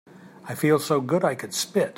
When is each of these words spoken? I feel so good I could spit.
I 0.47 0.55
feel 0.55 0.79
so 0.79 0.99
good 0.99 1.23
I 1.23 1.35
could 1.35 1.53
spit. 1.53 1.89